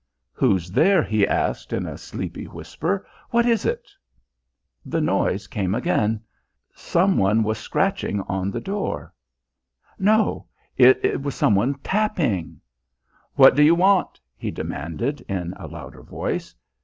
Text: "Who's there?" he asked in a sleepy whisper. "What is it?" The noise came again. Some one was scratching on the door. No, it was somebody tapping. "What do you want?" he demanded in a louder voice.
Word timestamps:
"Who's 0.33 0.71
there?" 0.71 1.03
he 1.03 1.27
asked 1.27 1.71
in 1.71 1.85
a 1.85 1.95
sleepy 1.95 2.45
whisper. 2.45 3.05
"What 3.29 3.45
is 3.45 3.67
it?" 3.67 3.91
The 4.83 4.99
noise 4.99 5.45
came 5.45 5.75
again. 5.75 6.21
Some 6.73 7.17
one 7.17 7.43
was 7.43 7.59
scratching 7.59 8.19
on 8.21 8.49
the 8.49 8.59
door. 8.61 9.13
No, 9.99 10.47
it 10.75 11.21
was 11.21 11.35
somebody 11.35 11.73
tapping. 11.83 12.59
"What 13.35 13.55
do 13.55 13.61
you 13.61 13.75
want?" 13.75 14.19
he 14.35 14.49
demanded 14.49 15.21
in 15.29 15.53
a 15.57 15.67
louder 15.67 16.01
voice. 16.01 16.55